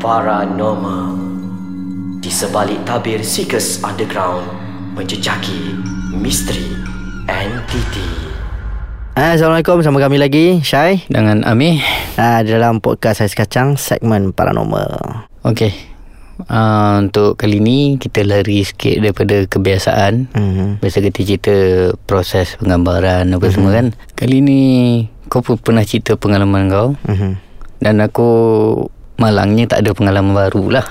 Paranormal. 0.00 1.12
Di 2.24 2.32
sebalik 2.32 2.88
tabir 2.88 3.20
Seekers 3.20 3.84
Underground 3.84 4.48
Menjejaki 4.96 5.76
misteri 6.16 6.72
entiti 7.28 8.08
Ah, 9.12 9.36
Assalamualaikum 9.36 9.84
sama 9.84 10.00
kami 10.00 10.16
lagi 10.16 10.64
Syai. 10.64 11.04
Dengan 11.04 11.44
Amir 11.44 11.84
ah, 12.16 12.40
Dalam 12.40 12.80
podcast 12.80 13.20
Ais 13.20 13.36
Kacang 13.36 13.76
Segmen 13.76 14.32
Paranormal. 14.32 15.28
Okey. 15.44 15.76
Uh, 16.48 17.04
Untuk 17.04 17.36
kali 17.36 17.60
ni 17.60 18.00
Kita 18.00 18.24
lari 18.24 18.64
sikit 18.64 19.04
daripada 19.04 19.44
kebiasaan. 19.44 20.32
Mm-hmm. 20.32 20.68
Biasa 20.80 21.04
kita 21.04 21.20
cerita 21.28 21.54
Proses 22.08 22.56
penggambaran 22.56 23.28
Apa 23.28 23.36
mm-hmm. 23.36 23.52
semua 23.52 23.76
kan. 23.76 23.92
Kali 24.16 24.40
ni 24.40 24.60
Kau 25.28 25.44
pun 25.44 25.60
pernah 25.60 25.84
cerita 25.84 26.16
pengalaman 26.16 26.72
kau. 26.72 26.96
Mm-hmm. 27.04 27.32
Dan 27.84 28.00
aku 28.00 28.28
Malangnya 29.20 29.68
tak 29.68 29.84
ada 29.84 29.92
pengalaman 29.92 30.32
baru 30.32 30.80
lah 30.80 30.86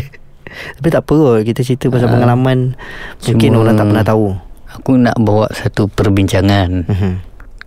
Tapi 0.80 0.88
tak 0.88 1.04
apa 1.04 1.12
kot 1.12 1.44
Kita 1.44 1.60
cerita 1.60 1.92
pasal 1.92 2.08
Ah. 2.08 2.14
pengalaman 2.16 2.74
Mungkin 3.22 3.52
orang 3.54 3.76
tak 3.76 3.86
pernah 3.86 4.02
tahu 4.02 4.26
Aku 4.74 4.96
nak 4.96 5.16
bawa 5.16 5.46
satu 5.52 5.86
perbincangan 5.86 6.88
mm-hmm. 6.88 7.12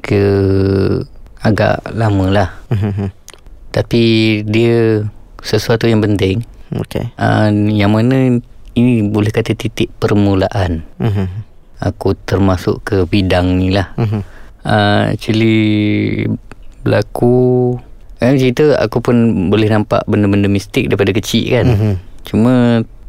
Ke 0.01 0.21
Agak 1.39 1.85
lama 1.91 2.25
lah 2.27 2.49
Mm-hmm. 2.67 3.07
Tapi 3.71 4.03
dia 4.43 5.05
Sesuatu 5.39 5.85
yang 5.85 6.01
penting 6.01 6.41
Okay 6.73 7.13
uh, 7.15 7.47
Yang 7.51 7.91
mana 7.91 8.17
Ini 8.73 9.05
boleh 9.05 9.29
kata 9.29 9.53
titik 9.53 9.93
permulaan 9.95 10.81
mm-hmm. 10.97 11.27
Aku 11.83 12.13
termasuk 12.15 12.81
ke 12.81 13.05
bidang 13.05 13.55
ni 13.55 13.69
lah 13.69 13.93
Mm-hmm. 13.95 14.21
uh, 14.63 15.03
Actually 15.13 16.25
Berlaku 16.81 17.77
Kan 18.21 18.37
cerita 18.37 18.77
aku 18.77 19.01
pun 19.01 19.15
boleh 19.49 19.65
nampak 19.65 20.05
benda-benda 20.05 20.45
mistik 20.45 20.87
daripada 20.87 21.09
kecil 21.11 21.41
kan 21.49 21.65
Mhm. 21.67 21.93
Cuma 22.21 22.53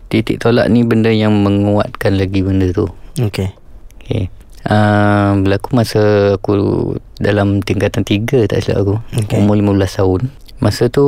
titik 0.09 0.41
tolak 0.41 0.67
ni 0.67 0.81
benda 0.81 1.09
yang 1.09 1.37
menguatkan 1.37 2.17
lagi 2.17 2.41
benda 2.41 2.69
tu 2.69 2.89
Okay 3.19 3.53
Okay 4.01 4.33
uh, 4.65 5.37
Berlaku 5.37 5.69
masa 5.73 6.01
aku 6.35 6.53
dalam 7.17 7.61
tingkatan 7.61 8.03
3 8.03 8.25
tak 8.47 8.61
silap 8.61 8.79
aku 8.83 8.95
Okey. 9.21 9.37
Umur 9.37 9.55
15 9.55 10.01
tahun 10.01 10.21
Masa 10.59 10.89
tu 10.89 11.05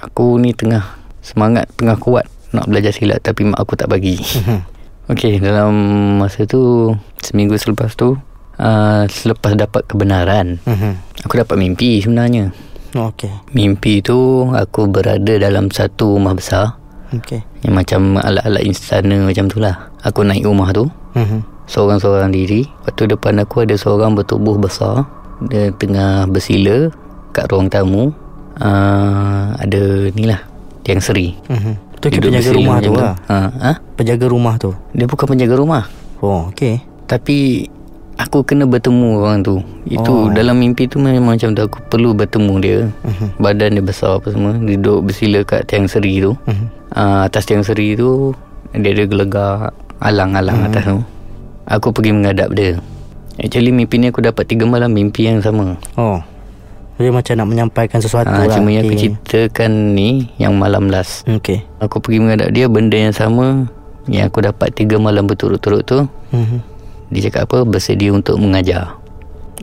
Aku 0.00 0.36
ni 0.36 0.52
tengah 0.52 0.86
semangat 1.18 1.66
Tengah 1.74 1.98
kuat 1.98 2.26
nak 2.50 2.66
belajar 2.66 2.90
silat 2.90 3.18
Tapi 3.18 3.42
mak 3.44 3.58
aku 3.58 3.74
tak 3.74 3.88
bagi 3.88 4.18
mm-hmm. 4.18 4.60
Okey, 5.08 5.42
dalam 5.42 5.74
masa 6.16 6.46
tu 6.46 6.94
seminggu 7.18 7.58
selepas 7.58 7.90
tu 7.92 8.14
uh, 8.54 9.02
selepas 9.04 9.50
dapat 9.52 9.82
kebenaran, 9.84 10.62
Mm-hmm. 10.62 10.92
Aku 11.24 11.34
dapat 11.40 11.56
mimpi 11.58 12.02
sebenarnya. 12.02 12.52
Okay 12.92 13.32
Mimpi 13.56 14.04
tu 14.04 14.52
aku 14.52 14.84
berada 14.84 15.40
dalam 15.40 15.72
satu 15.72 16.20
rumah 16.20 16.36
besar 16.36 16.76
Okay 17.08 17.40
yang 17.62 17.78
macam 17.78 18.18
alat-alat 18.18 18.62
istana 18.66 19.30
macam 19.30 19.46
tu 19.46 19.62
lah. 19.62 19.90
Aku 20.02 20.26
naik 20.26 20.42
rumah 20.42 20.74
tu 20.74 20.90
mm-hmm. 21.14 21.70
seorang-seorang 21.70 22.34
diri. 22.34 22.66
Lepas 22.66 22.92
tu 22.98 23.06
depan 23.06 23.38
aku 23.38 23.62
ada 23.62 23.74
seorang 23.78 24.18
bertubuh 24.18 24.58
besar 24.58 25.06
dia 25.46 25.70
tengah 25.74 26.26
bersila 26.26 26.90
kat 27.30 27.46
ruang 27.50 27.70
tamu. 27.70 28.10
Uh, 28.52 29.56
ada 29.56 30.12
ni 30.12 30.28
lah 30.28 30.42
tiang 30.84 31.00
seri. 31.00 31.32
Mm-hmm. 31.48 31.74
Tu 32.02 32.06
Duduk 32.18 32.34
penjaga 32.34 32.50
rumah 32.50 32.76
tu 32.82 32.92
lah 32.98 33.14
Ha? 33.30 33.38
ha? 33.62 33.72
Penjaga 33.94 34.26
rumah 34.26 34.58
tu 34.58 34.74
Dia 34.90 35.06
bukan 35.06 35.22
penjaga 35.22 35.54
rumah. 35.54 35.86
Oh 36.18 36.50
okay 36.50 36.82
Tapi 37.06 37.70
aku 38.16 38.42
kena 38.42 38.64
bertemu 38.64 39.18
orang 39.18 39.40
tu. 39.40 39.60
Itu 39.84 40.28
Oh. 40.28 40.30
dalam 40.30 40.56
mimpi 40.56 40.86
tu 40.86 40.96
memang 40.96 41.34
macam 41.34 41.52
tu 41.52 41.62
aku 41.62 41.78
perlu 41.86 42.12
bertemu 42.12 42.54
dia. 42.58 42.78
Mhm. 43.02 43.26
Badan 43.36 43.70
dia 43.72 43.82
besar 43.82 44.16
apa 44.16 44.28
semua. 44.28 44.54
Dia 44.54 44.76
duduk 44.76 45.08
bersila 45.08 45.40
kat 45.42 45.66
tiang 45.66 45.86
seri 45.86 46.18
tu. 46.18 46.32
Mhm. 46.42 46.66
Uh, 46.92 47.20
atas 47.24 47.44
tiang 47.44 47.62
seri 47.62 47.92
tu 47.92 48.36
dia 48.72 48.90
ada 48.90 49.04
gelegak 49.04 49.72
alang-alang 49.98 50.58
Mhm. 50.58 50.66
atas 50.66 50.82
tu. 50.86 50.98
Aku 51.64 51.88
pergi 51.90 52.10
menghadap 52.10 52.52
dia. 52.52 52.76
Actually 53.34 53.70
mimpi 53.70 53.96
ni 53.96 54.08
aku 54.08 54.20
dapat 54.20 54.44
tiga 54.44 54.64
malam 54.64 54.90
mimpi 54.90 55.24
yang 55.24 55.40
sama. 55.40 55.80
Oh 55.96 56.20
Dia 57.00 57.08
macam 57.10 57.34
nak 57.34 57.48
menyampaikan 57.48 57.98
sesuatu 57.98 58.28
Ah, 58.28 58.44
lah 58.44 58.52
cuma 58.52 58.68
yang 58.68 58.84
aku 58.84 58.94
Okay. 58.94 59.16
ceritakan 59.24 59.72
ni 59.90 60.30
yang 60.36 60.54
malam 60.54 60.86
last. 60.86 61.24
Okay 61.26 61.64
Aku 61.80 61.98
pergi 61.98 62.20
menghadap 62.20 62.52
dia 62.52 62.68
benda 62.68 62.94
yang 62.94 63.10
sama 63.10 63.66
yang 64.04 64.28
aku 64.28 64.38
dapat 64.40 64.70
tiga 64.70 64.98
malam 64.98 65.24
berturut-turut 65.24 65.82
tu. 65.82 66.06
mm-hmm. 66.30 66.60
Dia 67.12 67.28
cakap 67.28 67.52
apa? 67.52 67.68
Bersedia 67.68 68.08
untuk 68.08 68.40
mengajar. 68.40 68.96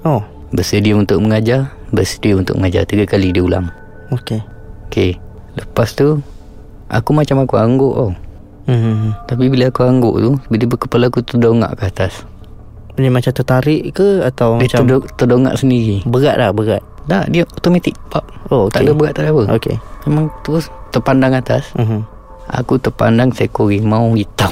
Oh. 0.06 0.22
Bersedia 0.50 0.98
untuk 0.98 1.22
mengajar 1.22 1.74
Bersedia 1.90 2.38
untuk 2.38 2.62
mengajar. 2.62 2.86
Tiga 2.86 3.10
kali 3.10 3.34
dia 3.34 3.42
ulang. 3.42 3.70
Okay 4.14 4.42
Okay 4.90 5.18
Lepas 5.58 5.98
tu 5.98 6.22
Aku 6.90 7.14
macam 7.14 7.46
aku 7.46 7.58
angguk 7.58 7.94
tau 7.94 8.12
mm-hmm. 8.70 9.30
Tapi 9.30 9.46
bila 9.50 9.70
aku 9.70 9.86
angguk 9.86 10.16
tu 10.18 10.32
Tiba-tiba 10.50 10.76
kepala 10.78 11.06
aku 11.10 11.22
terdongak 11.22 11.78
ke 11.78 11.84
atas. 11.90 12.26
Dia 12.98 13.14
macam 13.14 13.34
tertarik 13.34 13.94
ke 13.94 14.26
Atau 14.26 14.58
Dia 14.58 14.66
macam 14.70 14.80
terdong, 14.86 15.04
terdongak 15.18 15.56
sendiri? 15.58 16.02
Berat 16.06 16.38
lah 16.38 16.50
berat. 16.54 16.82
Tak 17.10 17.34
dia 17.34 17.46
automatik 17.46 17.98
Pap. 18.10 18.26
Oh 18.50 18.70
okay 18.70 18.82
Tak 18.82 18.90
ada 18.90 18.94
berat 18.98 19.14
tak 19.14 19.24
ada 19.26 19.32
apa. 19.34 19.44
Okay 19.58 19.76
Memang 20.10 20.34
terus 20.42 20.74
terpandang 20.90 21.38
atas. 21.38 21.70
Mm-hmm. 21.78 22.02
Aku 22.50 22.82
terpandang 22.82 23.30
seekor 23.30 23.70
rimau 23.70 24.18
hitam. 24.18 24.50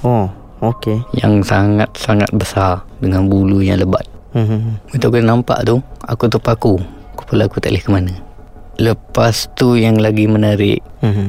Oh 0.00 0.32
Okay 0.58 0.98
Yang 1.14 1.46
sangat-sangat 1.46 2.30
besar 2.34 2.82
Dengan 2.98 3.26
bulu 3.26 3.62
yang 3.62 3.78
lebat. 3.78 4.02
Mm-hmm. 4.34 4.90
Betul 4.90 5.08
aku 5.08 5.18
nampak 5.22 5.58
tu 5.62 5.78
Aku 6.04 6.24
terpaku. 6.26 6.74
Kepala 7.14 7.46
aku 7.46 7.58
tak 7.58 7.70
boleh 7.72 7.82
ke 7.82 7.90
mana. 7.90 8.14
Lepas 8.76 9.50
tu 9.54 9.74
yang 9.74 9.98
lagi 9.98 10.26
menarik 10.26 10.82
Mm-hmm. 10.98 11.28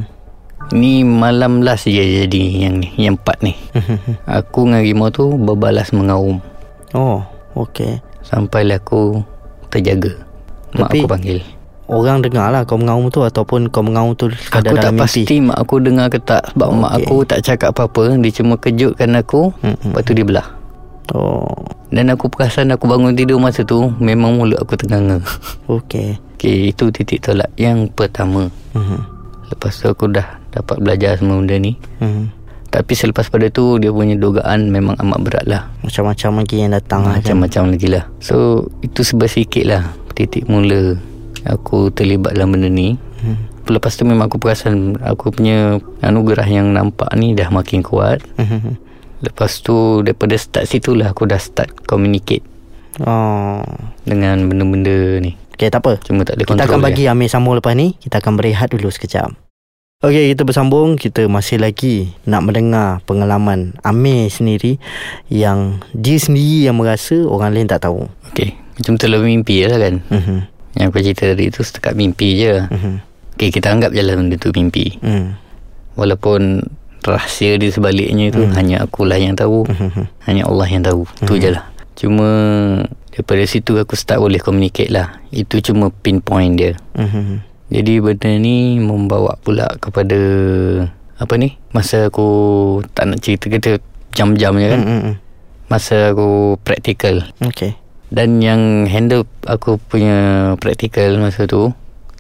Ni 0.70 1.02
malam 1.02 1.62
last 1.62 1.86
je 1.86 1.98
jadi 2.26 2.44
yang 2.66 2.78
ni 2.78 2.90
Yang 2.94 3.22
empat 3.22 3.38
ni. 3.42 3.54
Mm-hmm. 3.74 4.14
Aku 4.26 4.66
dengan 4.66 4.82
rimau 4.82 5.10
tu 5.10 5.34
berbalas 5.34 5.94
mengaum. 5.94 6.42
Oh 6.94 7.22
Okay 7.54 8.02
Sampailah 8.22 8.78
aku 8.78 9.22
terjaga. 9.70 10.14
Mak 10.74 10.90
Tapi- 10.90 11.02
aku 11.02 11.10
panggil 11.10 11.40
Orang 11.90 12.22
dengar 12.22 12.54
lah 12.54 12.62
kau 12.70 12.78
mengaum 12.78 13.10
tu 13.10 13.26
Ataupun 13.26 13.66
kau 13.74 13.82
mengaum 13.82 14.14
tu 14.14 14.30
Sekadar 14.30 14.72
Aku 14.72 14.78
tak 14.78 14.94
dalam 14.94 15.02
pasti 15.02 15.26
mimpi 15.26 15.38
mak 15.42 15.58
aku 15.58 15.76
dengar 15.82 16.06
ke 16.14 16.22
tak? 16.22 16.54
Sebab 16.54 16.68
Oh, 16.70 16.78
mak 16.78 16.94
okey. 16.94 17.06
aku 17.10 17.16
tak 17.26 17.40
cakap 17.42 17.70
apa-apa. 17.74 18.14
Dia 18.22 18.30
cuma 18.30 18.54
kejutkan 18.56 19.10
aku 19.18 19.50
Mm-mm. 19.66 19.90
Lepas 19.90 20.02
tu 20.06 20.14
dia 20.14 20.22
belah. 20.22 20.48
Oh. 21.18 21.50
Dan 21.90 22.14
aku 22.14 22.30
perasan 22.30 22.70
aku 22.70 22.86
bangun 22.86 23.18
tidur 23.18 23.42
masa 23.42 23.66
tu 23.66 23.90
Memang 23.98 24.38
mulut 24.38 24.62
aku 24.62 24.78
tenganga 24.78 25.18
Okay 25.66 26.22
Okay 26.38 26.70
itu 26.70 26.94
titik 26.94 27.26
tolak. 27.26 27.50
Yang 27.58 27.90
pertama. 27.98 28.54
Mm-hmm. 28.78 29.02
Lepas 29.50 29.82
tu 29.82 29.90
aku 29.90 30.06
dah 30.08 30.38
dapat 30.54 30.78
belajar 30.78 31.18
semua 31.18 31.42
benda 31.42 31.58
ni. 31.58 31.74
Mm-hmm. 31.98 32.26
Tapi 32.70 32.94
selepas 32.94 33.26
pada 33.26 33.50
tu 33.50 33.82
Dia 33.82 33.90
punya 33.90 34.14
dugaan 34.14 34.70
memang 34.70 34.94
amat 35.02 35.20
berat 35.26 35.46
lah. 35.50 35.74
Macam-macam 35.82 36.46
lagi 36.46 36.62
yang 36.62 36.70
datang 36.70 37.02
lah 37.02 37.18
kan. 37.18 37.34
Macam-macam 37.34 37.64
lagi 37.74 37.88
lah. 37.90 38.06
So 38.22 38.70
itu 38.86 39.02
sebesikit 39.02 39.66
lah 39.66 39.90
Titik 40.14 40.46
mula 40.46 40.94
Aku 41.50 41.90
terlibat 41.90 42.34
dalam 42.34 42.54
benda 42.54 42.68
ni 42.68 42.96
hmm. 42.96 43.66
Lepas 43.66 43.94
tu 43.94 44.04
memang 44.04 44.26
aku 44.26 44.38
perasan 44.38 44.98
Aku 45.00 45.30
punya 45.30 45.78
anugerah 46.00 46.46
yang 46.46 46.70
nampak 46.70 47.10
ni 47.14 47.34
Dah 47.34 47.50
makin 47.50 47.82
kuat 47.82 48.22
Mhm. 48.36 48.78
Lepas 49.22 49.60
tu 49.60 50.02
Daripada 50.02 50.34
start 50.34 50.66
situ 50.66 50.94
lah 50.94 51.12
Aku 51.12 51.26
dah 51.26 51.38
start 51.38 51.70
communicate 51.84 52.42
Oh 53.00 53.62
Dengan 54.02 54.46
benda-benda 54.46 55.20
ni 55.20 55.38
Okay 55.54 55.68
tak 55.68 55.84
apa 55.84 56.00
Cuma 56.00 56.24
tak 56.24 56.38
boleh 56.38 56.48
Kita 56.50 56.66
akan 56.66 56.82
bagi 56.82 57.06
Amir 57.06 57.28
sambung 57.28 57.54
lepas 57.54 57.74
ni 57.74 57.94
Kita 57.96 58.18
akan 58.18 58.34
berehat 58.36 58.70
dulu 58.70 58.88
sekejap 58.88 59.30
Okey, 60.00 60.32
kita 60.32 60.48
bersambung. 60.48 60.96
Kita 60.96 61.28
masih 61.28 61.60
lagi 61.60 62.16
nak 62.24 62.48
mendengar 62.48 63.04
pengalaman 63.04 63.76
Amir 63.84 64.32
sendiri 64.32 64.80
yang 65.28 65.84
dia 65.92 66.16
sendiri 66.16 66.72
yang 66.72 66.80
merasa 66.80 67.20
orang 67.20 67.52
lain 67.52 67.68
tak 67.68 67.84
tahu. 67.84 68.08
Okay 68.32 68.56
Macam 68.80 68.96
terlalu 68.96 69.36
mimpi 69.36 69.68
lah 69.68 69.76
kan 69.76 70.00
Mhm. 70.08 70.38
Yang 70.74 70.88
aku 70.88 70.98
cerita 71.02 71.24
tadi 71.28 71.46
tu 71.48 71.62
Setakat 71.62 71.94
mimpi 71.94 72.38
je 72.38 72.54
Mhm. 72.66 72.94
Okay 73.34 73.50
kita 73.50 73.70
anggap 73.70 73.90
je 73.90 74.02
lah 74.02 74.14
benda 74.14 74.36
tu 74.36 74.52
mimpi 74.52 75.00
Hmm. 75.00 75.40
Walaupun 75.96 76.64
Rahsia 77.00 77.56
di 77.56 77.70
sebaliknya 77.70 78.28
tu 78.30 78.44
Hanya 78.50 78.84
akulah 78.84 79.16
yang 79.16 79.34
tahu 79.34 79.64
Mhm. 79.64 80.04
Hanya 80.26 80.44
Allah 80.44 80.68
yang 80.68 80.84
tahu 80.84 81.08
Tu 81.24 81.38
je 81.38 81.50
lah 81.50 81.64
Cuma 81.96 82.28
Daripada 83.10 83.44
situ 83.44 83.76
aku 83.76 83.94
start 83.94 84.20
boleh 84.20 84.38
communicate 84.38 84.88
lah 84.88 85.20
Itu 85.30 85.60
cuma 85.62 85.90
pinpoint 85.90 86.54
dia 86.54 86.76
Mhm. 86.94 87.40
Jadi 87.70 87.94
benda 88.00 88.32
ni 88.34 88.58
Membawa 88.78 89.36
pula 89.38 89.68
kepada 89.76 90.20
Apa 91.16 91.34
ni 91.36 91.56
Masa 91.70 92.08
aku 92.08 92.28
Tak 92.90 93.06
nak 93.08 93.20
cerita 93.20 93.48
kita 93.48 93.80
Jam-jam 94.12 94.56
je 94.56 94.68
kan 94.68 94.82
Mhm. 94.82 95.14
Masa 95.68 96.12
aku 96.12 96.58
Practical 96.60 97.30
Okey. 97.40 97.78
Dan 98.10 98.42
yang 98.42 98.86
handle 98.86 99.26
Aku 99.46 99.78
punya 99.80 100.18
Practical 100.58 101.18
masa 101.18 101.46
tu 101.46 101.74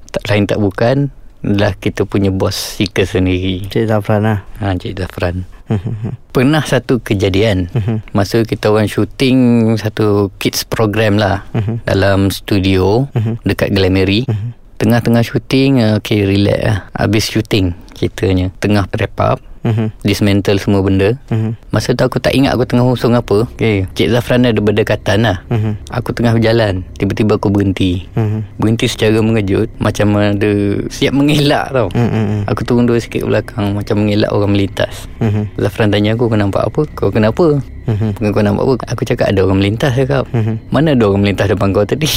Tak 0.10 0.26
lain 0.26 0.46
tak 0.46 0.58
bukan 0.58 1.10
Adalah 1.40 1.74
kita 1.74 2.04
punya 2.04 2.30
bos 2.30 2.54
Seeker 2.54 3.04
sendiri 3.04 3.66
Cik 3.68 3.86
Zafran 3.86 4.22
lah. 4.22 4.40
ha, 4.60 4.74
Cik 4.74 4.94
Zafran. 4.96 5.46
Pernah 6.34 6.62
satu 6.62 6.98
kejadian. 6.98 7.70
Masa 8.18 8.42
kita 8.42 8.70
orang 8.70 8.86
shooting 8.86 9.38
Satu 9.76 10.30
kids 10.36 10.62
program 10.64 11.16
lah. 11.16 11.46
Dalam 11.90 12.30
studio. 12.30 13.10
Dekat 13.44 13.72
Glamary 13.72 14.26
Mhm. 14.26 14.58
Tengah-tengah 14.80 15.20
syuting 15.22 15.72
uh, 15.80 16.00
Okay 16.00 16.24
relax 16.24 16.60
lah 16.64 16.78
Habis 16.96 17.28
syuting 17.28 17.76
Ceritanya 17.92 18.48
Tengah 18.58 18.88
wrap 18.90 19.16
up 19.20 19.40
Mhm. 19.64 19.92
Dismantle 20.02 20.58
semua 20.58 20.80
benda 20.80 21.16
Mhm. 21.28 21.56
Masa 21.70 21.92
tu 21.92 22.02
aku 22.02 22.18
tak 22.18 22.32
ingat 22.32 22.56
Aku 22.56 22.64
tengah 22.64 22.84
husung 22.84 23.12
apa 23.14 23.44
okay. 23.46 23.84
Cik 23.94 24.10
Zafran 24.10 24.48
ada 24.48 24.58
berdekatan 24.58 25.28
lah 25.28 25.38
Mhm. 25.52 25.92
Aku 25.92 26.16
tengah 26.16 26.36
berjalan 26.36 26.82
Tiba-tiba 26.96 27.36
aku 27.36 27.52
berhenti 27.52 28.08
Mhm. 28.16 28.56
Berhenti 28.56 28.86
secara 28.88 29.20
mengejut 29.20 29.68
Macam 29.78 30.16
ada 30.16 30.52
Siap 30.88 31.12
mengelak 31.12 31.72
tau 31.72 31.88
Mhm. 31.92 32.48
Aku 32.48 32.62
turun 32.64 32.88
dua 32.88 32.98
sikit 32.98 33.24
ke 33.24 33.28
belakang 33.28 33.76
Macam 33.76 34.00
mengelak 34.00 34.32
orang 34.32 34.52
melintas 34.52 35.08
Mhm. 35.20 35.60
Zafran 35.60 35.92
tanya 35.92 36.16
aku 36.16 36.28
Kau 36.28 36.38
nampak 36.38 36.64
apa? 36.68 36.82
Kau 36.96 37.12
kenapa? 37.12 37.60
Mhm. 37.82 38.10
Bukan 38.14 38.30
kau 38.30 38.42
nampak 38.42 38.64
apa 38.64 38.74
Aku 38.90 39.02
cakap 39.04 39.26
ada 39.28 39.40
orang 39.40 39.58
melintas 39.58 39.92
cakap 39.94 40.24
Mhm. 40.30 40.54
Mana 40.68 40.92
ada 40.92 41.04
orang 41.06 41.22
melintas 41.22 41.48
depan 41.48 41.70
kau 41.70 41.84
tadi 41.84 42.10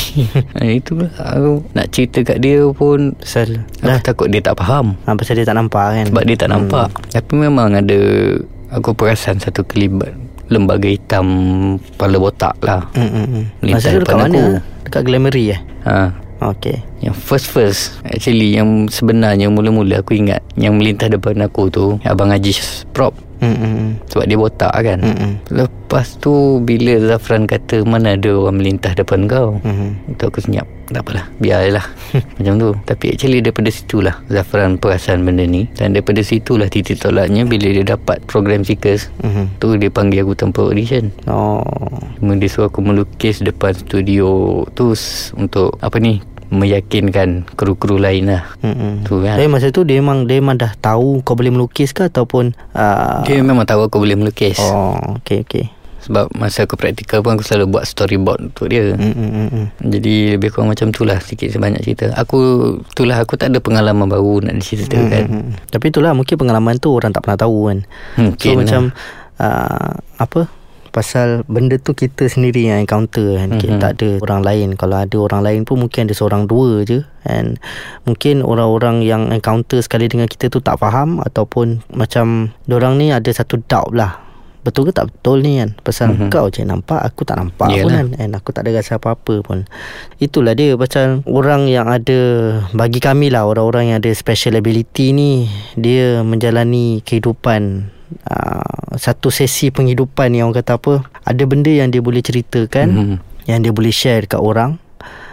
ha, 0.53 0.61
Itulah 0.81 1.11
Aku 1.17 1.63
nak 1.71 1.87
cerita 1.89 2.23
kat 2.23 2.39
dia 2.39 2.65
pun 2.69 3.15
Pasal 3.15 3.63
Aku 3.77 3.85
Dah 3.85 3.99
takut 3.99 4.27
dia 4.27 4.41
tak 4.41 4.57
faham 4.57 4.95
ha, 5.01 5.13
Pasal 5.13 5.35
dia 5.35 5.45
tak 5.45 5.55
nampak 5.55 5.87
kan 5.93 6.05
Sebab 6.09 6.23
dia 6.23 6.37
tak 6.37 6.49
nampak 6.49 6.87
Tapi 7.09 7.33
memang 7.35 7.73
ada 7.73 7.99
Aku 8.71 8.93
perasan 8.93 9.37
satu 9.37 9.63
kelibat 9.63 10.13
Lembaga 10.47 10.87
hitam 10.87 11.27
Kepala 11.91 12.17
botak 12.19 12.55
lah 12.59 12.89
Hmm, 12.93 13.07
hmm, 13.07 13.27
hmm. 13.27 13.45
Melintas 13.61 13.81
Masa 13.81 13.89
tu 13.89 13.95
dekat 13.95 14.03
depan 14.03 14.17
mana? 14.19 14.33
aku. 14.33 14.45
Dekat 14.83 15.03
Glamory 15.05 15.45
eh? 15.49 15.61
ha. 15.83 15.97
Okay 16.43 16.77
Yang 16.99 17.17
first 17.19 17.47
first 17.47 17.81
Actually 18.03 18.53
yang 18.53 18.69
sebenarnya 18.87 19.47
Mula-mula 19.47 20.01
aku 20.01 20.13
ingat 20.13 20.43
Yang 20.53 20.75
melintas 20.75 21.09
depan 21.09 21.39
aku 21.39 21.69
tu 21.69 21.85
Abang 22.03 22.29
Haji 22.29 22.51
Prop 22.91 23.15
hmm. 23.43 24.07
Sebab 24.07 24.25
dia 24.25 24.39
botak 24.39 24.71
kan 24.73 24.99
hmm. 24.99 25.33
Lepas 25.51 26.17
tu 26.17 26.33
Bila 26.59 26.97
Zafran 27.03 27.45
kata 27.45 27.83
Mana 27.83 28.15
ada 28.15 28.31
orang 28.31 28.57
melintas 28.57 28.95
depan 28.95 29.27
kau 29.27 29.59
Mhm. 29.63 30.15
Itu 30.15 30.23
aku 30.27 30.41
senyap 30.41 30.65
Tak 30.89 31.03
apalah 31.03 31.27
Biarlah 31.37 31.87
Macam 32.39 32.55
tu 32.57 32.69
Tapi 32.83 33.13
actually 33.13 33.39
daripada 33.39 33.69
situlah 33.69 34.17
Zafran 34.27 34.77
perasan 34.77 35.23
benda 35.23 35.43
ni 35.43 35.67
Dan 35.73 35.93
daripada 35.93 36.21
situlah 36.21 36.67
Titik 36.67 36.99
tolaknya 36.99 37.43
Bila 37.43 37.69
dia 37.69 37.85
dapat 37.85 38.23
Program 38.25 38.63
Seekers 38.63 39.11
Mhm. 39.21 39.59
Tu 39.59 39.69
dia 39.77 39.91
panggil 39.91 40.23
aku 40.23 40.35
tanpa 40.35 40.63
audition 40.63 41.11
Oh 41.27 41.63
Cuma 42.17 42.35
dia 42.35 42.47
suruh 42.47 42.67
aku 42.67 42.81
melukis 42.81 43.39
Depan 43.39 43.75
studio 43.75 44.63
Tu 44.73 44.95
Untuk 45.35 45.77
Apa 45.79 45.99
ni 45.99 46.23
Meyakinkan 46.53 47.49
Kru-kru 47.57 47.97
lain 47.97 48.29
lah. 48.29 48.45
Tu 49.09 49.15
kan. 49.25 49.41
Tapi 49.41 49.49
masa 49.49 49.73
tu 49.73 49.89
dia 49.89 50.05
memang 50.05 50.29
Dia 50.29 50.37
memang 50.45 50.61
dah 50.61 50.77
tahu 50.77 51.25
Kau 51.25 51.33
boleh 51.33 51.49
melukis 51.49 51.97
ke 51.97 52.13
Ataupun 52.13 52.53
uh, 52.77 53.25
Dia 53.25 53.41
memang 53.41 53.65
tahu 53.65 53.89
aku 53.89 53.97
boleh 53.97 54.21
melukis. 54.21 54.61
Oh 54.61 55.17
Okay 55.25 55.49
okay 55.49 55.73
Sebab 56.05 56.29
masa 56.37 56.69
aku 56.69 56.77
praktikal 56.77 57.25
pun 57.25 57.35
Aku 57.35 57.43
selalu 57.43 57.73
buat 57.73 57.89
storyboard 57.89 58.53
untuk 58.53 58.69
dia. 58.69 58.93
Hmm. 58.93 59.73
Jadi 59.81 60.37
lebih 60.37 60.53
kurang 60.53 60.69
macam 60.69 60.93
tu 60.93 61.09
lah 61.09 61.17
Sikit 61.25 61.49
sebanyak 61.49 61.81
cerita. 61.81 62.13
Aku 62.21 62.39
Itulah 62.85 63.25
aku 63.25 63.41
tak 63.41 63.49
ada 63.49 63.59
pengalaman 63.65 64.13
baru 64.13 64.45
Nak 64.45 64.61
diceritakan. 64.61 65.57
Tapi 65.73 65.85
itulah 65.89 66.13
Mungkin 66.13 66.37
pengalaman 66.37 66.77
tu 66.77 66.93
Orang 66.93 67.17
tak 67.17 67.25
pernah 67.25 67.41
tahu 67.41 67.73
kan. 67.73 67.79
Mungkin 68.21 68.37
So 68.39 68.53
lah. 68.53 68.61
macam 68.61 68.83
uh, 69.41 69.93
Apa 70.21 70.62
Pasal 70.93 71.41
benda 71.49 71.81
tu 71.81 71.97
kita 71.97 72.29
sendiri 72.29 72.69
yang 72.69 72.85
encounter 72.85 73.41
kan. 73.41 73.57
Mm-hmm. 73.57 73.61
Kita 73.65 73.75
tak 73.81 73.93
ada 73.97 74.09
orang 74.21 74.41
lain. 74.45 74.69
Kalau 74.77 74.97
ada 75.01 75.17
orang 75.17 75.43
lain 75.43 75.61
pun 75.65 75.81
Mungkin 75.81 76.05
ada 76.05 76.13
seorang 76.13 76.45
dua 76.45 76.85
je. 76.85 77.01
And 77.25 77.57
Mungkin 78.05 78.45
orang-orang 78.45 79.01
yang 79.01 79.33
encounter 79.33 79.81
sekali 79.81 80.13
dengan 80.13 80.29
kita 80.29 80.53
tu 80.53 80.59
tak 80.59 80.77
faham 80.83 81.23
Ataupun 81.25 81.81
Macam 81.97 82.53
Diorang 82.69 83.01
ni 83.01 83.09
ada 83.09 83.33
satu 83.33 83.57
doubt 83.65 83.97
lah. 83.97 84.21
Betul 84.63 84.91
ke 84.91 84.93
tak 84.95 85.11
betul 85.11 85.43
ni 85.43 85.59
kan? 85.59 85.75
Pasal 85.81 86.13
mm-hmm. 86.13 86.29
kau 86.29 86.53
je 86.53 86.63
nampak 86.63 87.01
Aku 87.03 87.25
tak 87.25 87.41
nampak 87.41 87.73
pun 87.73 87.89
Yalah. 87.89 87.97
kan? 87.97 88.07
And 88.21 88.37
aku 88.37 88.53
tak 88.53 88.69
ada 88.69 88.79
rasa 88.79 89.01
apa-apa 89.01 89.41
pun. 89.41 89.65
Itulah 90.21 90.53
dia. 90.53 90.77
Pasal 90.77 91.25
orang 91.25 91.73
yang 91.73 91.89
ada 91.89 92.21
Bagi 92.77 93.01
kami 93.01 93.33
lah 93.33 93.49
Orang-orang 93.49 93.91
yang 93.91 93.99
ada 94.05 94.13
special 94.13 94.61
ability 94.61 95.17
ni 95.17 95.49
Dia 95.75 96.21
menjalani 96.21 97.01
kehidupan 97.01 97.91
uh, 98.23 98.93
Satu 98.95 99.29
sesi 99.29 99.69
penghidupan 99.69 100.31
yang 100.31 100.49
orang 100.49 100.61
kata 100.61 100.77
apa 100.77 100.95
Ada 101.23 101.45
benda 101.45 101.69
yang 101.69 101.89
dia 101.89 101.99
boleh 101.99 102.21
ceritakan 102.21 102.87
Mhm. 102.89 103.17
Yang 103.45 103.59
dia 103.61 103.73
boleh 103.73 103.93
share 103.93 104.21
dekat 104.23 104.39
orang 104.39 104.79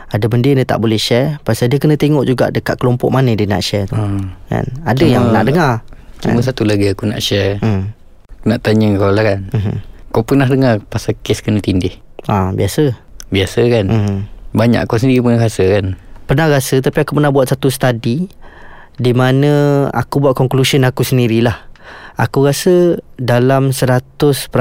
ada 0.09 0.25
benda 0.25 0.49
yang 0.49 0.57
dia 0.57 0.65
tak 0.67 0.81
boleh 0.81 0.97
share 0.97 1.37
Pasal 1.39 1.69
dia 1.69 1.77
kena 1.77 1.93
tengok 1.93 2.25
juga 2.25 2.49
Dekat 2.49 2.81
kelompok 2.81 3.13
mana 3.13 3.29
dia 3.29 3.45
nak 3.45 3.61
share 3.61 3.85
tu 3.85 3.93
Hmm. 3.93 4.33
kan? 4.49 4.65
Ada 4.81 5.05
yang 5.05 5.29
nak 5.29 5.45
dengar 5.45 5.85
Cuma 6.17 6.41
satu 6.41 6.65
lagi 6.65 6.89
aku 6.89 7.05
nak 7.05 7.21
share 7.21 7.61
hmm. 7.61 7.93
Nak 8.41 8.57
tanya 8.59 8.89
kau 8.97 9.13
lah 9.13 9.21
kan 9.21 9.39
Mhm. 9.53 9.75
Kau 10.09 10.25
pernah 10.25 10.49
dengar 10.49 10.81
Pasal 10.81 11.13
kes 11.15 11.45
kena 11.45 11.61
tindih 11.61 11.93
ha, 12.25 12.49
Biasa 12.49 12.97
Biasa 13.29 13.61
kan 13.69 13.85
hmm. 13.85 14.17
Banyak 14.49 14.89
kau 14.89 14.97
sendiri 14.97 15.21
pun 15.21 15.37
rasa 15.37 15.61
kan 15.69 15.93
Pernah 16.25 16.49
rasa 16.49 16.81
Tapi 16.81 17.05
aku 17.05 17.13
pernah 17.13 17.29
buat 17.29 17.45
satu 17.45 17.69
study 17.69 18.33
Di 18.97 19.13
mana 19.13 19.85
Aku 19.93 20.17
buat 20.17 20.33
conclusion 20.33 20.89
aku 20.89 21.05
sendirilah 21.05 21.68
Aku 22.19 22.43
rasa 22.43 22.99
Dalam 23.15 23.71
100% 23.71 24.51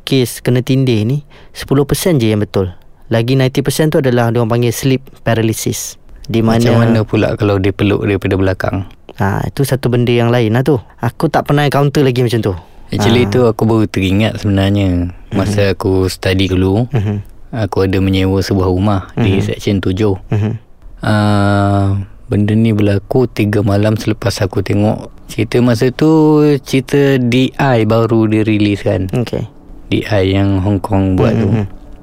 Kes 0.00 0.30
kena 0.40 0.60
tindih 0.60 1.06
ni 1.06 1.18
10% 1.52 1.70
je 2.18 2.26
yang 2.28 2.42
betul. 2.42 2.74
Lagi 3.06 3.34
90% 3.34 3.62
tu 3.88 3.98
adalah 3.98 4.28
Dia 4.28 4.38
orang 4.38 4.50
panggil 4.50 4.70
sleep 4.70 5.02
paralysis. 5.22 5.96
Di 6.22 6.42
mana 6.42 6.58
Macam 6.60 6.74
mana 6.76 7.00
pula 7.02 7.34
Kalau 7.34 7.56
dia 7.56 7.70
peluk 7.70 8.02
daripada 8.02 8.34
belakang? 8.34 8.90
Ha, 9.16 9.46
Itu 9.46 9.62
satu 9.62 9.86
benda 9.86 10.10
yang 10.10 10.28
lain 10.28 10.50
lah 10.50 10.62
tu. 10.62 10.78
Aku 10.98 11.26
tak 11.26 11.44
pernah 11.44 11.62
encounter 11.62 12.00
lagi 12.00 12.20
macam 12.20 12.40
tu. 12.40 12.54
Actually 12.90 13.26
Ah. 13.26 13.30
tu 13.30 13.40
aku 13.44 13.62
baru 13.62 13.86
teringat 13.86 14.42
sebenarnya. 14.42 15.14
Masa 15.30 15.70
aku 15.70 16.06
study 16.06 16.50
dulu 16.50 16.90
Mhm. 16.90 17.16
Aku 17.52 17.82
ada 17.82 17.98
menyewa 17.98 18.38
sebuah 18.38 18.66
rumah 18.66 19.10
Di 19.12 19.38
section 19.38 19.78
7 19.78 20.18
Mhm. 20.26 20.52
uh, 21.00 21.86
Benda 22.30 22.54
ni 22.54 22.70
berlaku 22.70 23.26
Tiga 23.26 23.60
malam 23.60 23.98
selepas 23.98 24.38
aku 24.40 24.62
tengok 24.62 25.10
Cerita 25.26 25.58
masa 25.58 25.90
tu 25.90 26.40
Cerita 26.62 27.18
DI 27.18 27.78
baru 27.84 28.30
dirilis 28.30 28.86
kan? 28.86 29.10
Okay 29.10 29.44
DI 29.90 30.38
yang 30.38 30.62
Hong 30.62 30.78
Kong 30.78 31.18
buat 31.18 31.34
tu. 31.34 31.50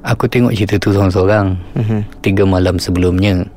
Aku 0.03 0.27
tengok 0.27 0.51
cerita 0.51 0.75
tu 0.75 0.91
seorang-seorang. 0.91 1.55
Mhm. 1.79 1.99
Tiga 2.19 2.43
malam 2.43 2.75
sebelumnya. 2.83 3.47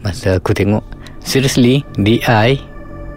Masa 0.00 0.40
aku 0.40 0.56
tengok 0.56 0.80
Seriously 1.20 1.84
DI 2.00 2.56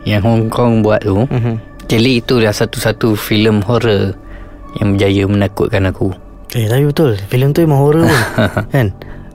Yang 0.04 0.22
Hong 0.28 0.44
Kong 0.52 0.84
buat 0.84 1.02
tu 1.08 1.24
Mhm. 1.32 1.56
Actually 1.88 2.20
itu 2.20 2.44
dah 2.44 2.52
satu-satu 2.52 3.16
filem 3.16 3.64
horror 3.64 4.12
Yang 4.76 4.88
berjaya 4.92 5.24
menakutkan 5.24 5.88
aku. 5.88 6.12
Eh 6.52 6.68
tapi 6.68 6.84
betul. 6.84 7.16
Filem 7.32 7.56
tu 7.56 7.64
memang 7.64 7.80
horror 7.80 8.04
pun 8.04 8.20
Kan 8.76 8.88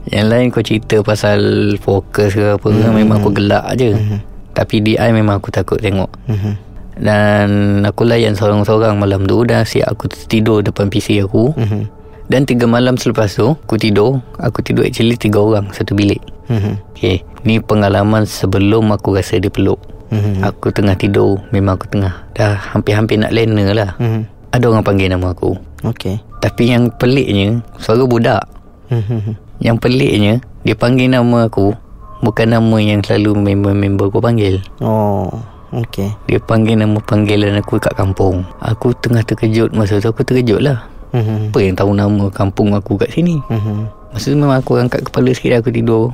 Yang 0.07 0.27
lain 0.27 0.47
kau 0.49 0.63
cerita 0.63 0.97
pasal 1.01 1.41
Fokus 1.77 2.33
ke 2.33 2.57
apa 2.57 2.69
hmm. 2.69 2.95
Memang 2.95 3.21
aku 3.21 3.31
gelak 3.31 3.69
je 3.75 3.93
hmm. 3.93 4.19
Tapi 4.51 4.81
DI 4.81 5.09
memang 5.11 5.37
aku 5.37 5.49
takut 5.49 5.77
tengok 5.77 6.09
Mhm. 6.27 6.53
Dan 6.97 7.49
aku 7.83 8.05
layan 8.05 8.33
seorang-seorang 8.33 8.93
malam 8.95 9.25
tu 9.25 9.41
Dah 9.43 9.63
siap 9.63 9.89
aku 9.91 10.09
tidur 10.27 10.61
depan 10.61 10.87
PC 10.87 11.21
aku 11.21 11.53
Mhm. 11.55 11.83
Dan 12.27 12.45
tiga 12.45 12.65
malam 12.65 12.95
selepas 12.95 13.29
tu 13.29 13.57
Aku 13.57 13.75
tidur 13.75 14.21
Aku 14.37 14.61
tidur 14.61 14.85
actually 14.85 15.15
tiga 15.15 15.39
orang 15.39 15.69
Satu 15.71 15.93
bilik 15.93 16.21
Mhm. 16.47 16.75
Okay 16.93 17.25
Ni 17.43 17.57
pengalaman 17.57 18.23
sebelum 18.23 18.91
aku 18.91 19.15
rasa 19.15 19.37
dia 19.37 19.49
peluk 19.49 19.81
Mhm. 20.11 20.43
Aku 20.45 20.69
tengah 20.71 20.95
tidur 20.95 21.41
Memang 21.51 21.75
aku 21.75 21.87
tengah 21.89 22.27
Dah 22.33 22.59
hampir-hampir 22.71 23.17
nak 23.17 23.31
lena 23.31 23.71
lah 23.71 23.91
Mhm. 23.97 24.23
Ada 24.51 24.65
orang 24.67 24.83
panggil 24.83 25.09
nama 25.09 25.31
aku 25.31 25.55
Okay 25.87 26.19
Tapi 26.39 26.63
yang 26.69 26.91
peliknya 26.93 27.63
Suara 27.77 28.03
budak 28.03 28.45
Mhm. 28.89 29.50
Yang 29.61 29.77
peliknya 29.85 30.35
Dia 30.65 30.75
panggil 30.75 31.13
nama 31.13 31.47
aku 31.47 31.77
Bukan 32.21 32.53
nama 32.53 32.77
yang 32.77 33.01
selalu 33.01 33.33
member-member 33.33 34.13
aku 34.13 34.21
panggil. 34.21 34.61
Oh 34.85 35.29
Okay 35.73 36.13
Dia 36.29 36.43
panggil 36.43 36.77
nama 36.77 36.99
panggilan 37.01 37.57
aku 37.63 37.81
kat 37.81 37.95
kampung. 37.95 38.45
Aku 38.61 38.93
tengah 38.99 39.25
terkejut 39.25 39.73
Masa 39.73 40.03
tu 40.03 40.11
aku 40.11 40.27
terkejut 40.27 40.61
lah. 40.61 40.85
Mhm. 41.15 41.51
Apa 41.51 41.59
yang 41.63 41.75
tahu 41.75 41.91
nama 41.95 42.31
kampung 42.31 42.75
aku 42.75 42.99
kat 42.99 43.11
sini? 43.15 43.39
Mhm. 43.51 43.89
Masa 44.11 44.27
tu 44.31 44.39
memang 44.39 44.59
aku 44.59 44.79
angkat 44.79 45.07
kepala 45.07 45.31
sikit 45.31 45.63
aku 45.63 45.71
tidur 45.71 46.11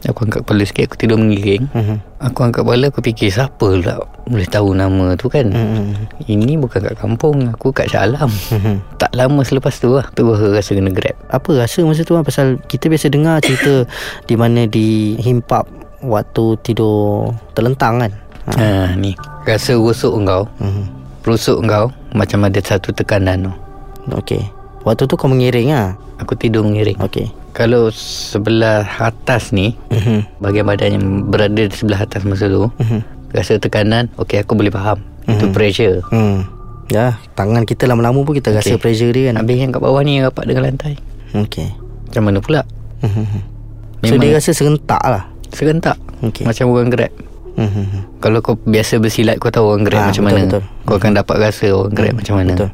Aku 0.00 0.22
angkat 0.22 0.46
kepala 0.46 0.62
sikit 0.62 0.86
aku 0.86 0.96
tidur 0.96 1.18
mengiring 1.18 1.66
Mhm. 1.68 1.96
Aku 2.20 2.38
angkat 2.40 2.62
kepala 2.62 2.86
aku 2.86 3.00
fikir 3.00 3.28
Siapa 3.28 3.66
lah 3.76 3.98
boleh 4.24 4.46
tahu 4.46 4.70
nama 4.70 5.14
tu 5.14 5.26
kan? 5.26 5.48
Mhm. 5.48 6.22
Ini 6.24 6.54
bukan 6.56 6.84
kat 6.84 6.94
kampung 6.94 7.50
Aku 7.50 7.72
kat 7.72 7.88
Shah 7.88 8.04
Alam. 8.04 8.30
Mhm. 8.30 8.78
Tak 8.94 9.10
lama 9.12 9.42
selepas 9.42 9.74
tu 9.74 9.90
lah 9.90 10.06
Terus 10.12 10.38
rasa 10.38 10.70
kena 10.72 10.88
grab. 10.88 11.18
Apa 11.26 11.50
rasa 11.56 11.82
masa 11.82 12.02
tu 12.02 12.12
kan 12.12 12.22
Pasal 12.22 12.62
kita 12.62 12.86
biasa 12.86 13.08
dengar 13.08 13.40
cerita 13.40 13.90
Di 14.28 14.34
mana 14.34 14.64
di 14.64 15.16
himpap 15.16 15.66
Waktu 15.98 16.44
tidur 16.62 17.34
terlentang 17.52 17.98
kan? 17.98 18.12
Ha. 18.46 18.52
ha, 18.54 18.66
Ni. 18.94 19.18
Rasa 19.42 19.74
rusuk 19.74 20.14
kau 20.22 20.46
Mhm. 20.58 20.84
Rusuk 21.22 21.58
kau 21.64 21.90
Macam 22.12 22.44
ada 22.44 22.60
satu 22.60 22.92
tekanan 22.92 23.46
tu. 23.46 23.52
Okay 24.14 24.46
Waktu 24.82 25.04
tu 25.04 25.14
kau 25.14 25.26
mengiring 25.26 25.68
lah 25.68 25.98
Aku 26.18 26.34
tidur 26.34 26.62
mengiring. 26.62 26.94
Okay 27.00 27.26
Kalau 27.58 27.90
sebelah 27.90 28.86
atas 28.86 29.50
ni 29.50 29.74
Mhm. 29.90 30.38
Bahagian 30.38 30.62
badan 30.64 30.90
yang 30.94 31.04
berada 31.26 31.58
di 31.58 31.74
sebelah 31.74 32.00
atas 32.00 32.22
masa 32.22 32.46
tu 32.46 32.70
Mhm. 32.78 33.00
Rasa 33.28 33.58
tekanan 33.58 34.06
Okay 34.14 34.38
aku 34.38 34.54
boleh 34.54 34.70
faham 34.70 35.02
Itu 35.26 35.50
pressure 35.50 36.06
Hmm 36.08 36.46
Ya 36.86 37.18
Tangan 37.34 37.66
kita 37.66 37.84
lama-lama 37.84 38.22
pun 38.22 38.32
Kita 38.32 38.48
rasa 38.50 38.72
Okay. 38.72 38.80
pressure 38.80 39.10
dia 39.10 39.28
kan 39.28 39.42
Habis 39.42 39.58
yang 39.58 39.68
kat 39.68 39.82
bawah 39.82 40.00
ni 40.00 40.16
Yang 40.16 40.30
rapat 40.30 40.44
dengan 40.46 40.62
lantai 40.64 40.94
Okay 41.34 41.74
Macam 42.06 42.22
mana 42.24 42.38
pula 42.38 42.62
Mhm. 43.02 43.26
So 43.98 44.14
Memang 44.14 44.18
dia 44.22 44.30
rasa 44.32 44.50
serentak 44.52 45.02
lah 45.02 45.26
serentak 45.50 45.98
Okey. 46.20 46.46
Macam 46.46 46.70
orang 46.70 46.88
grab 46.88 47.12
Mhm. 47.52 48.22
Kalau 48.22 48.38
kau 48.38 48.54
biasa 48.56 48.96
bersilat 48.96 49.36
Kau 49.36 49.50
tahu 49.50 49.66
orang 49.68 49.82
grab 49.82 50.00
Ah, 50.00 50.06
macam 50.08 50.22
betul, 50.22 50.32
mana 50.32 50.46
betul. 50.46 50.62
Kau 50.84 50.94
akan 50.96 51.12
dapat 51.12 51.36
rasa 51.42 51.66
orang 51.68 51.92
grab 51.92 52.14
macam 52.14 52.34
mana 52.36 52.52
Betul. 52.54 52.70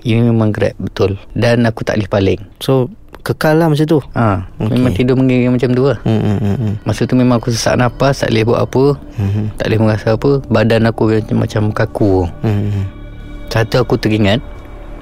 Ini 0.00 0.20
memang 0.24 0.50
grab 0.50 0.74
betul 0.76 1.10
Dan 1.32 1.62
aku 1.64 1.80
tak 1.80 1.96
boleh 1.96 2.10
paling 2.10 2.40
So 2.58 2.90
kekal 3.20 3.54
lah 3.54 3.66
macam 3.66 3.84
tu. 3.84 3.98
ha, 4.12 4.46
Okey. 4.56 4.72
Memang 4.72 4.92
tidur 4.92 5.14
menggigil 5.14 5.48
macam 5.48 5.70
tu 5.70 5.84
lah 5.84 5.98
Hmm 6.02 6.18
hmm 6.18 6.38
hmm. 6.38 6.56
hmm. 6.56 6.74
Masa 6.82 7.04
tu 7.04 7.14
memang 7.14 7.36
aku 7.36 7.48
sesak 7.48 7.74
nafas 7.74 8.20
Tak 8.20 8.30
boleh 8.30 8.44
buat 8.44 8.60
apa 8.62 8.84
Mhm. 9.14 9.42
Tak 9.54 9.66
boleh 9.66 9.78
merasa 9.80 10.08
apa 10.10 10.30
Badan 10.46 10.82
aku 10.84 11.02
macam, 11.12 11.36
macam 11.38 11.62
kaku 11.70 12.12
Hmm, 12.40 12.68
hmm. 12.68 12.84
Satu 13.48 13.78
aku 13.78 13.94
teringat 13.94 14.40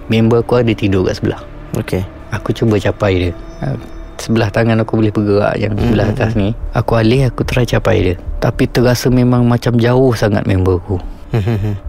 Member 0.06 0.40
aku 0.40 0.58
ada 0.58 0.70
tidur 0.70 1.02
kat 1.02 1.16
sebelah 1.16 1.40
Okey. 1.74 2.02
Aku 2.30 2.50
cuba 2.50 2.76
capai 2.76 3.12
dia 3.20 3.32
Ha, 3.56 3.72
Sebelah 4.16 4.48
tangan 4.48 4.76
aku 4.78 4.96
boleh 4.96 5.08
bergerak 5.08 5.56
Yang 5.56 5.72
sebelah 5.78 6.06
atas 6.08 6.30
ni 6.34 6.52
Aku 6.72 6.92
alih 6.92 7.24
aku 7.24 7.40
try 7.42 7.64
capai 7.64 7.96
dia 8.02 8.14
Tapi 8.36 8.64
terasa 8.66 9.08
memang 9.08 9.44
macam 9.44 9.76
jauh 9.76 10.12
sangat 10.12 10.44
member 10.44 10.76
aku 10.76 10.96
Hmm 10.96 11.00
hmm 11.00 11.06
hmm. 11.06 11.15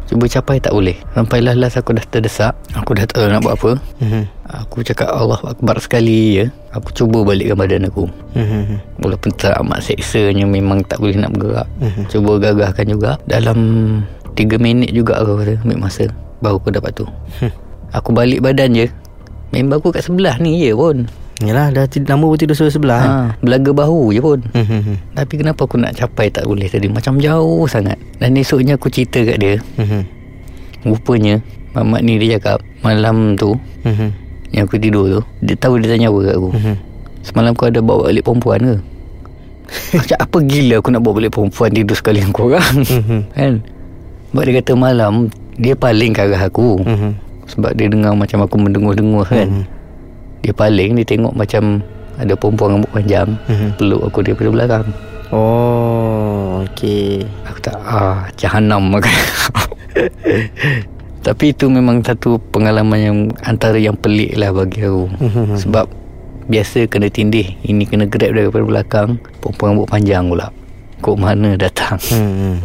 Cuba 0.09 0.25
capai 0.25 0.57
tak 0.57 0.73
boleh. 0.73 0.97
Sampailah 1.13 1.53
last 1.53 1.77
aku 1.77 1.93
dah 1.93 2.05
terdesak 2.09 2.57
Aku 2.73 2.97
dah 2.97 3.05
tak 3.05 3.21
tahu 3.21 3.29
nak 3.29 3.41
buat 3.45 3.55
apa. 3.57 3.71
Mhm. 4.01 4.23
Aku 4.65 4.79
cakap 4.79 5.11
Allah 5.11 5.39
Akbar 5.43 5.75
sekali 5.83 6.39
je 6.39 6.45
Aku 6.71 6.89
cuba 6.95 7.21
balikkan 7.21 7.59
badan 7.59 7.87
aku. 7.91 8.07
Hmm, 8.33 8.47
hmm, 8.47 8.63
hmm. 8.63 8.79
Walaupun 9.03 9.29
teramat 9.35 9.79
seksanya 9.83 10.47
Memang 10.47 10.81
tak 10.87 11.03
boleh 11.03 11.19
nak 11.19 11.35
bergerak. 11.35 11.67
Cuba 12.09 12.31
gagahkan 12.41 12.85
juga. 12.87 13.11
Dalam 13.27 13.57
3 14.33 14.57
minit 14.57 14.89
juga 14.95 15.19
aku 15.21 15.41
kata 15.43 15.61
Ambil 15.61 15.79
masa 15.79 16.05
Baru 16.41 16.61
aku 16.61 16.73
dapat 16.73 16.91
tu. 16.95 17.05
Hmm. 17.41 17.51
Aku 17.93 18.11
balik 18.11 18.43
badan 18.43 18.73
je. 18.75 18.87
Member 19.51 19.79
aku 19.79 19.95
kat 19.95 20.03
sebelah 20.03 20.35
ni 20.37 20.59
je 20.59 20.75
pun 20.75 21.07
Yalah 21.39 21.69
dah 21.69 21.85
tid- 21.85 22.03
lama 22.03 22.25
pun 22.25 22.35
tidur 22.35 22.57
sebelah 22.57 22.97
kan. 22.97 23.11
ha, 23.11 23.17
Belaga 23.39 23.69
bahu 23.71 24.09
je 24.09 24.19
pun 24.19 24.39
Hmm 24.51 24.65
hmm 24.65 24.81
hmm. 24.81 24.97
Tapi 25.13 25.33
kenapa 25.35 25.61
aku 25.61 25.77
nak 25.77 25.93
capai 25.93 26.27
tak 26.27 26.43
boleh 26.43 26.65
tadi 26.65 26.87
Macam 26.87 27.17
jauh 27.17 27.63
sangat 27.63 27.93
Dan 28.15 28.33
esoknya 28.33 28.73
aku 28.73 28.87
cerita 28.87 29.21
kat 29.21 29.37
dia 29.37 29.61
Hmm 29.75 29.85
hmm. 29.87 30.03
Rupanya 30.83 31.37
Mamat 31.71 32.01
ni 32.01 32.17
dia 32.17 32.35
cakap 32.35 32.65
Malam 32.81 33.33
tu 33.33 33.53
Hmm 33.81 33.93
hmm. 33.93 34.09
Yang 34.49 34.63
aku 34.65 34.75
tidur 34.79 35.05
tu 35.07 35.21
Dia 35.41 35.55
tahu 35.55 35.77
dia 35.77 35.91
tanya 35.91 36.07
apa 36.07 36.19
kat 36.23 36.35
aku 36.35 36.49
Hmm. 36.49 36.75
Semalam 37.21 37.51
kau 37.51 37.67
ada 37.67 37.81
bawa 37.81 38.07
balik 38.07 38.23
perempuan 38.23 38.59
ke 38.59 38.75
cakap 39.99 40.19
apa 40.23 40.37
gila 40.41 40.79
aku 40.79 40.89
nak 40.89 41.01
bawa 41.01 41.13
balik 41.17 41.33
perempuan 41.33 41.69
Tidur 41.69 41.93
sekali 41.93 42.17
dengan 42.17 42.31
korang 42.31 42.73
Mhm. 42.79 43.19
Kan 43.35 43.53
Sebab 44.27 44.41
dia 44.41 44.53
kata 44.57 44.73
malam 44.73 45.13
Dia 45.53 45.75
paling 45.75 46.11
ke 46.11 46.23
arah 46.23 46.43
aku 46.43 46.79
Mhm. 46.79 47.11
Sebab 47.47 47.71
dia 47.73 47.85
dengar 47.85 48.11
macam 48.11 48.41
aku 48.41 48.55
mendengur-dengur 48.57 49.21
kan 49.23 49.45
Mhm. 49.45 49.63
Dia 50.47 50.55
paling 50.55 50.95
Dia 50.95 51.03
tengok 51.03 51.35
macam 51.35 51.83
Ada 52.15 52.33
perempuan 52.39 52.79
rambut 52.79 52.91
panjang 52.95 53.35
Mhm. 53.51 53.75
Peluk 53.75 54.01
aku 54.07 54.23
daripada 54.23 54.49
belakang 54.49 54.87
Oh, 55.27 56.63
okey. 56.63 57.27
Aku 57.51 57.59
tak 57.59 57.75
ah 57.83 58.31
jahanam 58.39 58.79
makan. 58.95 59.11
Tapi 61.19 61.51
itu 61.51 61.67
memang 61.67 61.99
satu 61.99 62.39
pengalaman 62.39 62.99
yang 62.99 63.17
antara 63.43 63.75
yang 63.75 63.99
pelik 63.99 64.39
lah 64.39 64.55
bagi 64.55 64.87
aku. 64.87 65.11
Mhm. 65.19 65.59
Sebab 65.59 65.91
biasa 66.47 66.87
kena 66.87 67.11
tindih, 67.11 67.59
ini 67.67 67.83
kena 67.83 68.07
grab 68.07 68.31
daripada 68.31 68.63
belakang, 68.63 69.19
perempuan 69.43 69.75
rambut 69.75 69.87
panjang 69.91 70.31
pula. 70.31 70.47
Kok 70.97 71.13
mana 71.15 71.53
datang? 71.55 72.01
Hmm. 72.09 72.57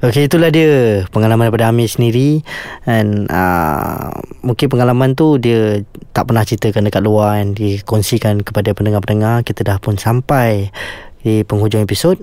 Okey 0.00 0.26
itulah 0.26 0.48
dia 0.48 1.04
pengalaman 1.08 1.46
daripada 1.46 1.68
Amir 1.68 1.86
sendiri 1.86 2.40
dan 2.82 3.28
uh, 3.28 4.10
mungkin 4.40 4.66
pengalaman 4.66 5.12
tu 5.12 5.36
dia 5.36 5.84
tak 6.10 6.26
pernah 6.26 6.40
ceritakan 6.40 6.88
dekat 6.88 7.02
luar 7.02 7.36
dan 7.36 7.52
dikongsikan 7.52 8.40
kepada 8.40 8.72
pendengar-pendengar. 8.72 9.42
Kita 9.42 9.60
dah 9.60 9.76
pun 9.76 9.94
sampai 9.94 10.72
di 11.20 11.42
penghujung 11.42 11.82
episod. 11.82 12.14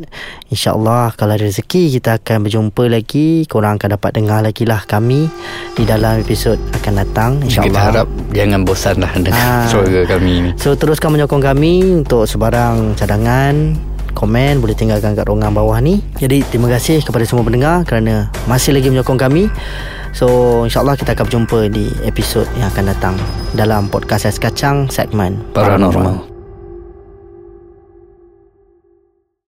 InsyaAllah 0.48 1.14
kalau 1.14 1.36
ada 1.36 1.44
rezeki 1.44 1.92
kita 1.94 2.18
akan 2.18 2.48
berjumpa 2.48 2.84
lagi. 2.88 3.44
Korang 3.46 3.76
akan 3.76 3.90
dapat 3.94 4.12
dengar 4.16 4.40
lagi 4.42 4.64
lah 4.64 4.82
kami 4.82 5.28
di 5.74 5.84
dalam 5.84 6.18
episod 6.18 6.56
akan 6.74 6.94
datang. 6.98 7.32
Kita 7.40 7.68
InsyaAllah. 7.68 7.84
harap 7.84 8.08
jangan 8.32 8.64
bosan 8.64 9.04
lah 9.04 9.12
dengan 9.14 9.38
Ah. 9.38 9.68
suara 9.68 10.02
kami 10.08 10.34
ni. 10.40 10.52
So 10.56 10.74
teruskan 10.74 11.14
menyokong 11.14 11.44
kami 11.44 11.74
untuk 12.00 12.26
sebarang 12.26 12.96
cadangan 12.96 13.76
komen 14.14 14.62
boleh 14.62 14.78
tinggalkan 14.78 15.18
kat 15.18 15.26
ruangan 15.28 15.52
bawah 15.52 15.78
ni. 15.82 16.00
Jadi 16.18 16.46
terima 16.48 16.70
kasih 16.72 17.02
kepada 17.02 17.26
semua 17.28 17.44
pendengar 17.44 17.84
kerana 17.84 18.30
masih 18.48 18.74
lagi 18.74 18.88
menyokong 18.90 19.20
kami. 19.20 19.50
So 20.14 20.28
insyaAllah 20.70 20.96
kita 20.96 21.18
akan 21.18 21.26
berjumpa 21.26 21.60
di 21.74 21.90
episod 22.06 22.46
yang 22.56 22.70
akan 22.70 22.94
datang 22.94 23.16
dalam 23.58 23.90
podcast 23.90 24.30
Ais 24.30 24.38
Kacang 24.38 24.88
segmen 24.88 25.42
Paranormal. 25.58 26.33